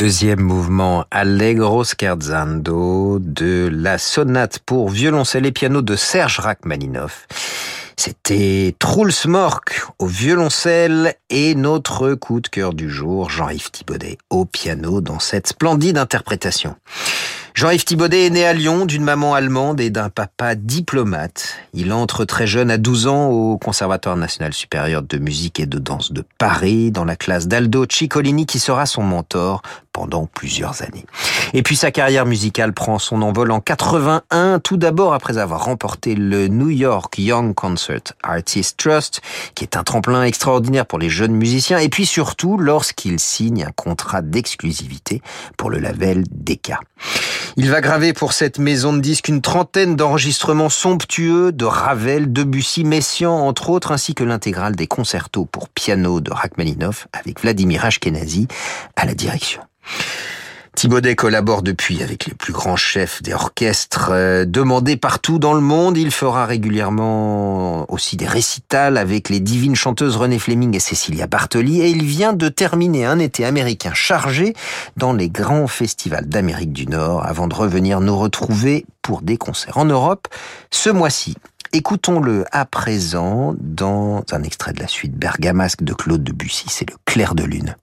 deuxième 0.00 0.40
mouvement 0.40 1.04
Allegro 1.10 1.84
scherzando 1.84 3.18
de 3.20 3.68
la 3.70 3.98
sonate 3.98 4.58
pour 4.60 4.88
violoncelle 4.88 5.44
et 5.44 5.52
piano 5.52 5.82
de 5.82 5.94
Serge 5.94 6.40
Rachmaninoff. 6.40 7.26
C'était 7.98 8.74
Truls 8.78 9.12
Mork 9.26 9.82
au 9.98 10.06
violoncelle 10.06 11.16
et 11.28 11.54
notre 11.54 12.14
coup 12.14 12.40
de 12.40 12.48
cœur 12.48 12.72
du 12.72 12.88
jour, 12.88 13.28
Jean-Yves 13.28 13.70
Thibaudet 13.72 14.16
au 14.30 14.46
piano 14.46 15.02
dans 15.02 15.18
cette 15.18 15.48
splendide 15.48 15.98
interprétation. 15.98 16.76
Jean-Yves 17.54 17.84
Thibaudet 17.84 18.26
est 18.26 18.30
né 18.30 18.46
à 18.46 18.54
Lyon 18.54 18.86
d'une 18.86 19.04
maman 19.04 19.34
allemande 19.34 19.80
et 19.80 19.90
d'un 19.90 20.08
papa 20.08 20.54
diplomate. 20.54 21.56
Il 21.74 21.92
entre 21.92 22.24
très 22.24 22.46
jeune, 22.46 22.70
à 22.70 22.78
12 22.78 23.06
ans, 23.06 23.28
au 23.28 23.58
Conservatoire 23.58 24.16
national 24.16 24.54
supérieur 24.54 25.02
de 25.02 25.18
musique 25.18 25.60
et 25.60 25.66
de 25.66 25.78
danse 25.78 26.12
de 26.12 26.24
Paris, 26.38 26.90
dans 26.90 27.04
la 27.04 27.16
classe 27.16 27.48
d'Aldo 27.48 27.84
Ciccolini 27.90 28.46
qui 28.46 28.60
sera 28.60 28.86
son 28.86 29.02
mentor 29.02 29.62
pendant 29.92 30.26
plusieurs 30.26 30.82
années. 30.82 31.04
Et 31.52 31.62
puis 31.62 31.76
sa 31.76 31.90
carrière 31.90 32.26
musicale 32.26 32.72
prend 32.72 32.98
son 32.98 33.22
envol 33.22 33.50
en 33.50 33.60
81, 33.60 34.60
tout 34.60 34.76
d'abord 34.76 35.14
après 35.14 35.38
avoir 35.38 35.64
remporté 35.64 36.14
le 36.14 36.48
New 36.48 36.70
York 36.70 37.18
Young 37.18 37.54
Concert 37.54 38.02
Artist 38.22 38.76
Trust, 38.76 39.20
qui 39.54 39.64
est 39.64 39.76
un 39.76 39.82
tremplin 39.82 40.22
extraordinaire 40.22 40.86
pour 40.86 40.98
les 40.98 41.10
jeunes 41.10 41.34
musiciens, 41.34 41.78
et 41.78 41.88
puis 41.88 42.06
surtout 42.06 42.56
lorsqu'il 42.56 43.18
signe 43.18 43.64
un 43.64 43.72
contrat 43.72 44.22
d'exclusivité 44.22 45.22
pour 45.56 45.70
le 45.70 45.78
label 45.78 46.24
Decca. 46.30 46.80
Il 47.56 47.70
va 47.70 47.80
graver 47.80 48.12
pour 48.12 48.32
cette 48.32 48.58
maison 48.58 48.92
de 48.92 49.00
disques 49.00 49.28
une 49.28 49.42
trentaine 49.42 49.96
d'enregistrements 49.96 50.68
somptueux 50.68 51.52
de 51.52 51.64
Ravel, 51.64 52.32
Debussy, 52.32 52.84
Messiaen, 52.84 53.32
entre 53.32 53.70
autres, 53.70 53.92
ainsi 53.92 54.14
que 54.14 54.24
l'intégrale 54.24 54.76
des 54.76 54.86
concertos 54.86 55.46
pour 55.46 55.68
piano 55.68 56.20
de 56.20 56.30
Rachmaninoff 56.30 57.08
avec 57.12 57.40
Vladimir 57.40 57.84
Ashkenazi 57.84 58.46
à 58.96 59.04
la 59.04 59.14
direction. 59.14 59.62
Thibaudet 60.80 61.16
collabore 61.16 61.62
depuis 61.62 62.02
avec 62.02 62.24
les 62.24 62.32
plus 62.32 62.54
grands 62.54 62.76
chefs 62.76 63.22
des 63.22 63.34
orchestres 63.34 64.10
euh, 64.12 64.44
demandés 64.46 64.96
partout 64.96 65.38
dans 65.38 65.52
le 65.52 65.60
monde. 65.60 65.98
Il 65.98 66.10
fera 66.10 66.46
régulièrement 66.46 67.84
aussi 67.92 68.16
des 68.16 68.26
récitals 68.26 68.96
avec 68.96 69.28
les 69.28 69.40
divines 69.40 69.74
chanteuses 69.74 70.16
René 70.16 70.38
Fleming 70.38 70.74
et 70.74 70.80
Cecilia 70.80 71.26
Bartoli 71.26 71.82
et 71.82 71.90
il 71.90 72.04
vient 72.04 72.32
de 72.32 72.48
terminer 72.48 73.04
un 73.04 73.18
été 73.18 73.44
américain 73.44 73.92
chargé 73.92 74.54
dans 74.96 75.12
les 75.12 75.28
grands 75.28 75.66
festivals 75.66 76.26
d'Amérique 76.26 76.72
du 76.72 76.86
Nord 76.86 77.26
avant 77.26 77.46
de 77.46 77.54
revenir 77.54 78.00
nous 78.00 78.16
retrouver 78.16 78.86
pour 79.02 79.22
des 79.22 79.36
concerts 79.36 79.76
en 79.76 79.84
Europe 79.84 80.28
ce 80.70 80.88
mois-ci. 80.88 81.36
Écoutons-le 81.72 82.44
à 82.52 82.64
présent 82.64 83.54
dans 83.58 84.24
un 84.32 84.42
extrait 84.44 84.72
de 84.72 84.80
la 84.80 84.88
suite 84.88 85.14
bergamasque 85.14 85.82
de 85.82 85.92
Claude 85.92 86.24
Debussy, 86.24 86.66
c'est 86.68 86.88
le 86.88 86.96
clair 87.04 87.34
de 87.34 87.44
lune. 87.44 87.76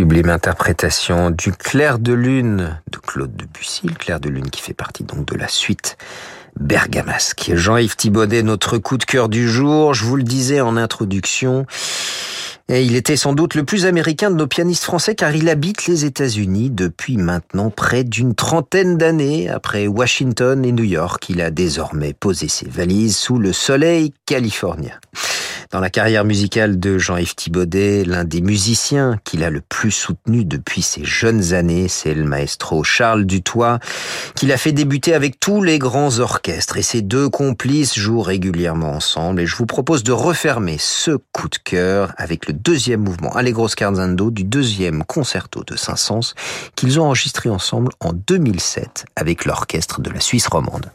Sublime 0.00 0.30
interprétation 0.30 1.28
du 1.28 1.52
Clair 1.52 1.98
de 1.98 2.14
Lune 2.14 2.80
de 2.90 2.96
Claude 2.96 3.36
Debussy, 3.36 3.86
le 3.86 3.92
Clair 3.92 4.18
de 4.18 4.30
Lune 4.30 4.48
qui 4.48 4.62
fait 4.62 4.72
partie 4.72 5.04
donc 5.04 5.26
de 5.26 5.36
la 5.36 5.46
suite 5.46 5.98
bergamasque. 6.58 7.50
Jean-Yves 7.52 7.96
Thibaudet, 7.96 8.42
notre 8.42 8.78
coup 8.78 8.96
de 8.96 9.04
cœur 9.04 9.28
du 9.28 9.46
jour, 9.46 9.92
je 9.92 10.06
vous 10.06 10.16
le 10.16 10.22
disais 10.22 10.62
en 10.62 10.78
introduction, 10.78 11.66
et 12.70 12.82
il 12.82 12.96
était 12.96 13.18
sans 13.18 13.34
doute 13.34 13.54
le 13.54 13.64
plus 13.64 13.84
américain 13.84 14.30
de 14.30 14.36
nos 14.36 14.46
pianistes 14.46 14.84
français 14.84 15.14
car 15.14 15.36
il 15.36 15.50
habite 15.50 15.86
les 15.86 16.06
États-Unis 16.06 16.70
depuis 16.70 17.18
maintenant 17.18 17.68
près 17.68 18.02
d'une 18.02 18.34
trentaine 18.34 18.96
d'années. 18.96 19.50
Après 19.50 19.86
Washington 19.86 20.64
et 20.64 20.72
New 20.72 20.84
York, 20.84 21.28
il 21.28 21.42
a 21.42 21.50
désormais 21.50 22.14
posé 22.14 22.48
ses 22.48 22.70
valises 22.70 23.18
sous 23.18 23.36
le 23.36 23.52
soleil 23.52 24.14
californien. 24.24 24.94
Dans 25.70 25.78
la 25.78 25.88
carrière 25.88 26.24
musicale 26.24 26.80
de 26.80 26.98
Jean-Yves 26.98 27.36
Thibaudet, 27.36 28.04
l'un 28.04 28.24
des 28.24 28.40
musiciens 28.40 29.20
qu'il 29.22 29.44
a 29.44 29.50
le 29.50 29.60
plus 29.60 29.92
soutenu 29.92 30.44
depuis 30.44 30.82
ses 30.82 31.04
jeunes 31.04 31.52
années, 31.52 31.86
c'est 31.86 32.12
le 32.12 32.24
maestro 32.24 32.82
Charles 32.82 33.24
Dutoit, 33.24 33.78
qu'il 34.34 34.50
a 34.50 34.56
fait 34.56 34.72
débuter 34.72 35.14
avec 35.14 35.38
tous 35.38 35.62
les 35.62 35.78
grands 35.78 36.18
orchestres 36.18 36.76
et 36.76 36.82
ses 36.82 37.02
deux 37.02 37.28
complices 37.28 37.96
jouent 37.96 38.20
régulièrement 38.20 38.94
ensemble 38.94 39.42
et 39.42 39.46
je 39.46 39.54
vous 39.54 39.66
propose 39.66 40.02
de 40.02 40.10
refermer 40.10 40.76
ce 40.76 41.12
coup 41.30 41.48
de 41.48 41.58
cœur 41.62 42.14
avec 42.16 42.48
le 42.48 42.52
deuxième 42.52 43.04
mouvement 43.04 43.36
Allegro 43.36 43.68
Scarzando 43.68 44.32
du 44.32 44.42
deuxième 44.42 45.04
concerto 45.04 45.62
de 45.62 45.76
Saint-Saëns 45.76 46.34
qu'ils 46.74 46.98
ont 46.98 47.04
enregistré 47.04 47.48
ensemble 47.48 47.92
en 48.00 48.12
2007 48.12 49.04
avec 49.14 49.44
l'orchestre 49.44 50.00
de 50.00 50.10
la 50.10 50.18
Suisse 50.18 50.48
romande. 50.48 50.90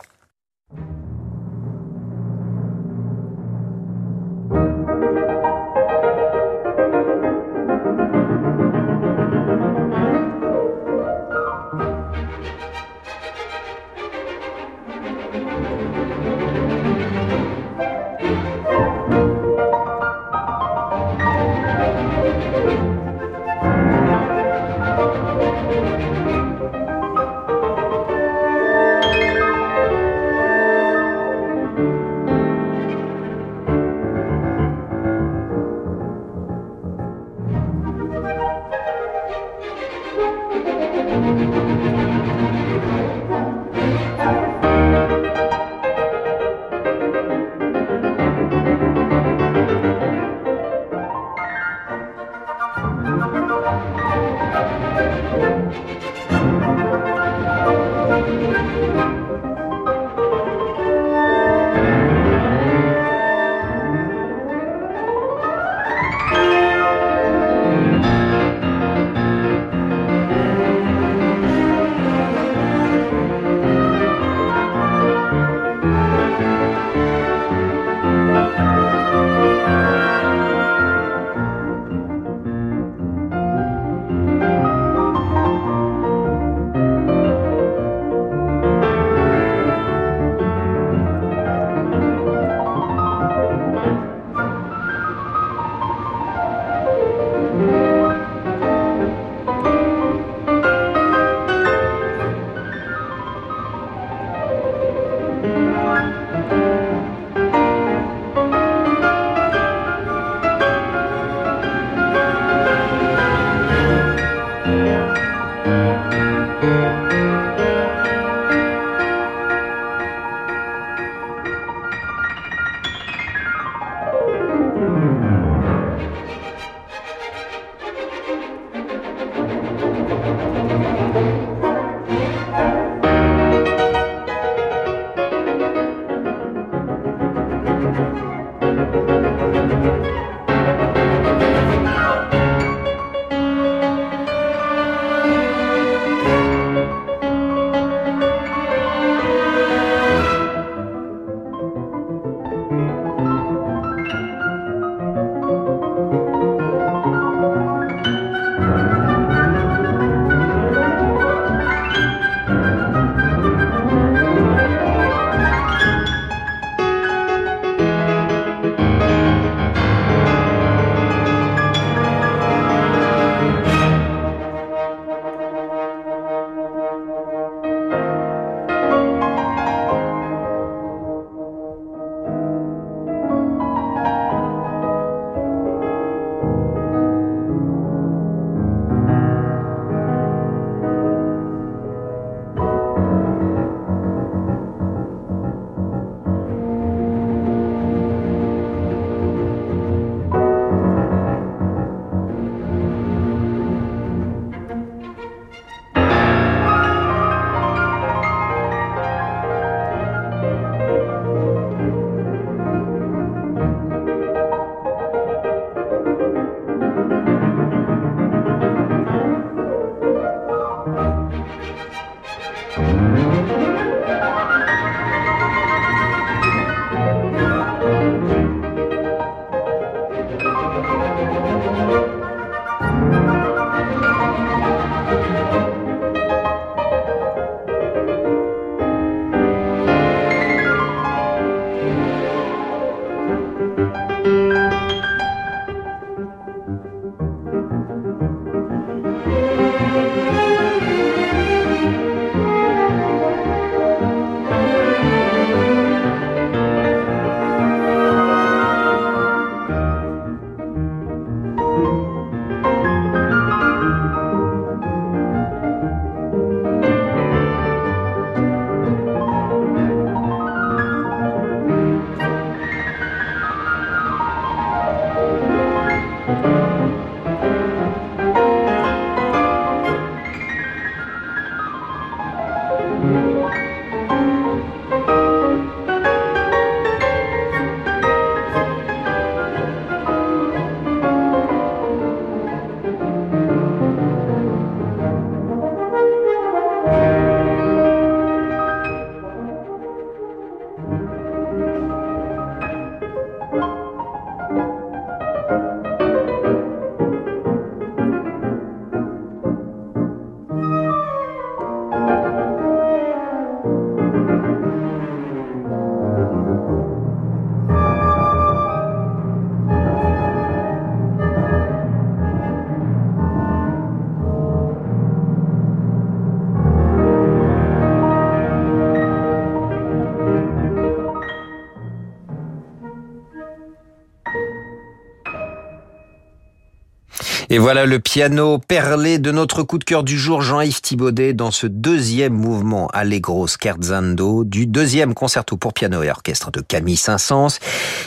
Et 337.56 337.58
voilà 337.58 337.86
le 337.86 338.00
piano 338.00 338.58
perlé 338.58 339.18
de 339.18 339.32
notre 339.32 339.64
coup 339.64 339.78
de 339.78 339.86
cœur 339.86 340.04
du 340.04 340.20
jour, 340.20 340.42
Jean-Yves 340.42 340.82
Thibaudet, 340.82 341.32
dans 341.32 341.52
ce 341.52 341.68
deuxième 341.68 342.34
mouvement 342.34 342.90
Allegro 342.92 343.48
Scherzando 343.48 344.44
du 344.44 344.68
deuxième 344.68 345.14
concerto 345.14 345.56
pour 345.56 345.72
piano 345.72 346.04
et 346.04 346.10
orchestre 346.10 346.52
de 346.52 346.60
Camille 346.60 346.98
Saint-Saëns. 346.98 347.60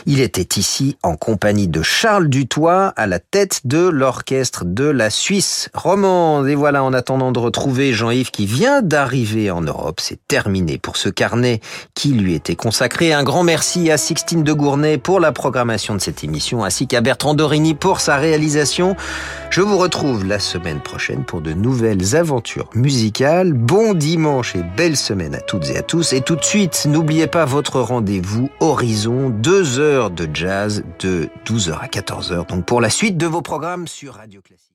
Il 0.04 0.20
était 0.20 0.60
ici 0.60 0.98
en 1.02 1.16
compagnie 1.16 1.66
de 1.66 1.80
Charles 1.80 2.28
Dutoit 2.28 2.92
à 2.94 3.06
la 3.06 3.20
tête 3.20 3.62
de 3.64 3.88
l'orchestre 3.88 4.66
de 4.66 4.84
la 4.84 5.08
Suisse 5.08 5.70
romande. 5.72 6.46
Et 6.46 6.54
voilà, 6.54 6.84
en 6.84 6.92
attendant 6.92 7.32
de 7.32 7.38
retrouver 7.38 7.94
Jean-Yves 7.94 8.30
qui 8.30 8.44
vient 8.44 8.82
d'arriver 8.82 9.50
en 9.50 9.62
Europe, 9.62 10.00
c'est 10.02 10.18
terminé 10.28 10.76
pour 10.76 10.98
ce 10.98 11.08
carnet 11.08 11.62
qui 11.94 12.08
lui 12.08 12.34
était 12.34 12.54
consacré. 12.54 13.14
Un 13.14 13.24
grand 13.24 13.44
merci 13.44 13.90
à 13.90 13.96
Sixtine 13.96 14.42
de 14.42 14.52
Gournay 14.52 14.98
pour 14.98 15.20
la 15.20 15.32
programmation 15.32 15.94
de 15.94 16.02
cette 16.02 16.22
émission, 16.22 16.64
ainsi 16.64 16.86
qu'à 16.86 17.00
Bertrand 17.00 17.32
Dorini 17.32 17.74
pour 17.74 18.00
sa 18.00 18.18
réalisation. 18.18 18.94
Je 19.50 19.60
vous 19.60 19.78
retrouve 19.78 20.26
la 20.26 20.38
semaine 20.38 20.80
prochaine 20.80 21.24
pour 21.24 21.40
de 21.40 21.52
nouvelles 21.52 22.16
aventures 22.16 22.70
musicales. 22.74 23.52
Bon 23.52 23.94
dimanche 23.94 24.54
et 24.56 24.62
belle 24.76 24.96
semaine 24.96 25.34
à 25.34 25.40
toutes 25.40 25.70
et 25.70 25.76
à 25.76 25.82
tous. 25.82 26.12
Et 26.12 26.20
tout 26.20 26.36
de 26.36 26.44
suite, 26.44 26.86
n'oubliez 26.88 27.26
pas 27.26 27.44
votre 27.44 27.80
rendez-vous 27.80 28.50
Horizon, 28.60 29.30
deux 29.30 29.78
heures 29.78 30.10
de 30.10 30.28
jazz 30.32 30.84
de 31.00 31.28
12h 31.46 31.78
à 31.80 31.86
14h. 31.86 32.46
Donc 32.48 32.64
pour 32.64 32.80
la 32.80 32.90
suite 32.90 33.16
de 33.16 33.26
vos 33.26 33.42
programmes 33.42 33.88
sur 33.88 34.14
Radio 34.14 34.40
Classique. 34.40 34.67